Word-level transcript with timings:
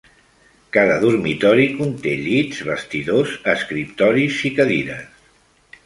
Cada 0.77 0.95
dormitori 1.03 1.67
conté 1.81 2.15
llits, 2.23 2.63
vestidors, 2.71 3.37
escriptoris 3.55 4.43
i 4.53 4.57
cadires. 4.61 5.27